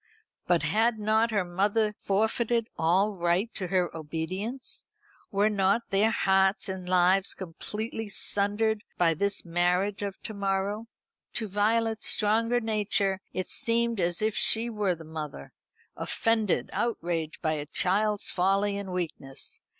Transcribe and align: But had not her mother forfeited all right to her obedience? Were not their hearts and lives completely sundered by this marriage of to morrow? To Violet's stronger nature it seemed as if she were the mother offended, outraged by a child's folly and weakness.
But 0.47 0.63
had 0.63 0.97
not 0.97 1.29
her 1.29 1.45
mother 1.45 1.93
forfeited 1.93 2.67
all 2.75 3.11
right 3.11 3.53
to 3.53 3.67
her 3.67 3.95
obedience? 3.95 4.83
Were 5.29 5.47
not 5.47 5.89
their 5.89 6.09
hearts 6.09 6.67
and 6.67 6.89
lives 6.89 7.35
completely 7.35 8.09
sundered 8.09 8.83
by 8.97 9.13
this 9.13 9.45
marriage 9.45 10.01
of 10.01 10.19
to 10.23 10.33
morrow? 10.33 10.87
To 11.33 11.47
Violet's 11.47 12.07
stronger 12.07 12.59
nature 12.59 13.21
it 13.31 13.47
seemed 13.47 13.99
as 13.99 14.23
if 14.23 14.35
she 14.35 14.71
were 14.71 14.95
the 14.95 15.03
mother 15.05 15.53
offended, 15.95 16.71
outraged 16.73 17.39
by 17.43 17.53
a 17.53 17.67
child's 17.67 18.27
folly 18.31 18.77
and 18.77 18.91
weakness. 18.91 19.59